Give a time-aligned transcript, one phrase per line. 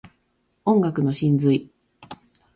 [0.65, 1.69] 音楽の真髄